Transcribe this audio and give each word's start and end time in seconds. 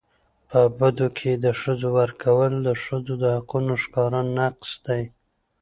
په 0.49 0.59
بدو 0.77 1.07
کي 1.17 1.31
د 1.43 1.45
ښځو 1.61 1.89
ورکول 1.99 2.51
د 2.67 2.69
ښځو 2.83 3.13
د 3.23 3.25
حقونو 3.35 3.73
ښکاره 3.83 4.21
نقض 4.37 4.71
دی. 4.85 5.03